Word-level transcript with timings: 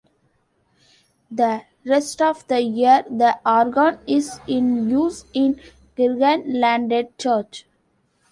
The 1.29 1.61
rest 1.85 2.23
of 2.23 2.47
the 2.47 2.59
year, 2.59 3.05
the 3.07 3.37
organ 3.45 3.99
is 4.07 4.39
in 4.47 4.89
use 4.89 5.25
in 5.31 5.61
Kirkelandet 5.95 7.19
Church. 7.19 7.67